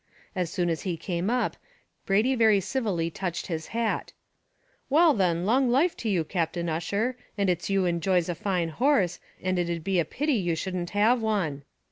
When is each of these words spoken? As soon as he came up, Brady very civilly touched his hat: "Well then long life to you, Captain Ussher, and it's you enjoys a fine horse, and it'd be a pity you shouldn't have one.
As 0.35 0.49
soon 0.49 0.71
as 0.71 0.81
he 0.81 0.97
came 0.97 1.29
up, 1.29 1.57
Brady 2.07 2.33
very 2.33 2.59
civilly 2.59 3.11
touched 3.11 3.45
his 3.45 3.67
hat: 3.67 4.13
"Well 4.89 5.13
then 5.13 5.45
long 5.45 5.69
life 5.69 5.95
to 5.97 6.09
you, 6.09 6.23
Captain 6.23 6.67
Ussher, 6.69 7.15
and 7.37 7.51
it's 7.51 7.69
you 7.69 7.85
enjoys 7.85 8.27
a 8.27 8.33
fine 8.33 8.69
horse, 8.69 9.19
and 9.43 9.59
it'd 9.59 9.83
be 9.83 9.99
a 9.99 10.03
pity 10.05 10.33
you 10.33 10.55
shouldn't 10.55 10.89
have 10.97 11.21
one. 11.21 11.65